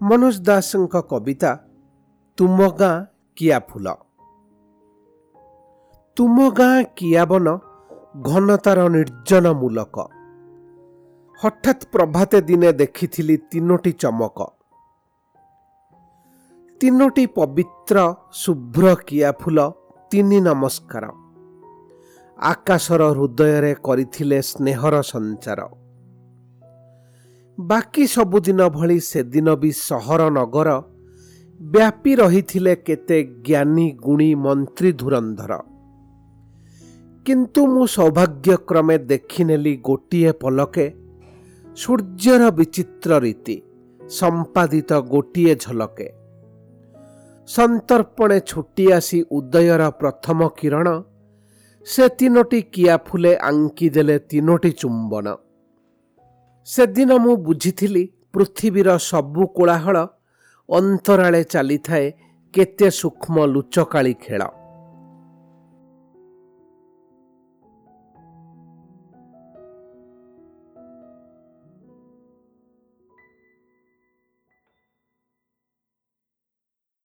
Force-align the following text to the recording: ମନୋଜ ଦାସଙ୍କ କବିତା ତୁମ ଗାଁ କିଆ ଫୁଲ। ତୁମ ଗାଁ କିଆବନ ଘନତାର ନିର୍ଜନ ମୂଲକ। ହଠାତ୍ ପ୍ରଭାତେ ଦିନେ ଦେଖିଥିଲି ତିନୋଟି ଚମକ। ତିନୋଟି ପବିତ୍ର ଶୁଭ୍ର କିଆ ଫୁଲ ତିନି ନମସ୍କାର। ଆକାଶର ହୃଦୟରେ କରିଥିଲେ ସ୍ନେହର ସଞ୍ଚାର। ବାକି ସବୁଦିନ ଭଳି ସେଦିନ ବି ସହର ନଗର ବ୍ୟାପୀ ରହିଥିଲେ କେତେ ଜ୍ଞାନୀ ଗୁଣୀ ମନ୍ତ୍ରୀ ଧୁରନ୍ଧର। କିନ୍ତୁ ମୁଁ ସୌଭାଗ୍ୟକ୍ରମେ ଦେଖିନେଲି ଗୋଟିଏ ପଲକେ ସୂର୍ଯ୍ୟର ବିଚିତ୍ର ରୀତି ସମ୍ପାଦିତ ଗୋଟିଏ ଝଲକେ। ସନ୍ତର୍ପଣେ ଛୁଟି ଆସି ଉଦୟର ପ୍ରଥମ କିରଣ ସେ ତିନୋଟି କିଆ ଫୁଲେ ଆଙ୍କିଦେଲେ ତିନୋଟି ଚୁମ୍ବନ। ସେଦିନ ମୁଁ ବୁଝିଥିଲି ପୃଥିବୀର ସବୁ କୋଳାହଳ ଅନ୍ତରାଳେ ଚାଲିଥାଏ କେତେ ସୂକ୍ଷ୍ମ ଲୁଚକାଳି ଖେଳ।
ମନୋଜ 0.00 0.36
ଦାସଙ୍କ 0.40 0.94
କବିତା 1.10 1.50
ତୁମ 2.38 2.58
ଗାଁ 2.70 3.04
କିଆ 3.36 3.58
ଫୁଲ। 3.58 3.86
ତୁମ 6.16 6.50
ଗାଁ 6.50 6.84
କିଆବନ 6.96 7.46
ଘନତାର 8.22 8.88
ନିର୍ଜନ 8.88 9.46
ମୂଲକ। 9.52 9.96
ହଠାତ୍ 11.40 11.86
ପ୍ରଭାତେ 11.86 12.40
ଦିନେ 12.40 12.72
ଦେଖିଥିଲି 12.72 13.36
ତିନୋଟି 13.36 13.92
ଚମକ। 13.92 14.38
ତିନୋଟି 16.80 17.26
ପବିତ୍ର 17.26 17.96
ଶୁଭ୍ର 18.32 18.84
କିଆ 19.06 19.30
ଫୁଲ 19.32 19.58
ତିନି 20.10 20.40
ନମସ୍କାର। 20.40 21.21
ଆକାଶର 22.42 23.02
ହୃଦୟରେ 23.16 23.72
କରିଥିଲେ 23.86 24.38
ସ୍ନେହର 24.42 24.94
ସଞ୍ଚାର। 25.02 25.60
ବାକି 27.58 28.04
ସବୁଦିନ 28.06 28.60
ଭଳି 28.68 28.98
ସେଦିନ 29.00 29.48
ବି 29.54 29.70
ସହର 29.88 30.22
ନଗର 30.30 30.68
ବ୍ୟାପୀ 31.60 32.12
ରହିଥିଲେ 32.14 32.74
କେତେ 32.86 33.18
ଜ୍ଞାନୀ 33.46 33.86
ଗୁଣୀ 34.04 34.30
ମନ୍ତ୍ରୀ 34.34 34.90
ଧୁରନ୍ଧର। 34.92 35.52
କିନ୍ତୁ 37.26 37.60
ମୁଁ 37.66 37.84
ସୌଭାଗ୍ୟକ୍ରମେ 37.86 38.96
ଦେଖିନେଲି 39.12 39.74
ଗୋଟିଏ 39.76 40.32
ପଲକେ 40.32 40.86
ସୂର୍ଯ୍ୟର 41.76 42.42
ବିଚିତ୍ର 42.50 43.10
ରୀତି 43.24 43.56
ସମ୍ପାଦିତ 44.00 44.90
ଗୋଟିଏ 45.12 45.54
ଝଲକେ। 45.54 46.08
ସନ୍ତର୍ପଣେ 47.48 48.38
ଛୁଟି 48.40 48.84
ଆସି 48.92 49.18
ଉଦୟର 49.30 49.82
ପ୍ରଥମ 50.00 50.38
କିରଣ 50.58 50.86
ସେ 51.86 52.04
ତିନୋଟି 52.18 52.60
କିଆ 52.74 52.96
ଫୁଲେ 53.06 53.32
ଆଙ୍କିଦେଲେ 53.48 54.16
ତିନୋଟି 54.30 54.70
ଚୁମ୍ବନ। 54.82 55.26
ସେଦିନ 56.66 57.10
ମୁଁ 57.24 57.34
ବୁଝିଥିଲି 57.46 58.04
ପୃଥିବୀର 58.32 58.88
ସବୁ 59.10 59.42
କୋଳାହଳ 59.56 59.96
ଅନ୍ତରାଳେ 60.68 61.42
ଚାଲିଥାଏ 61.44 62.06
କେତେ 62.54 62.88
ସୂକ୍ଷ୍ମ 63.00 63.36
ଲୁଚକାଳି 63.54 64.14
ଖେଳ। 64.24 64.42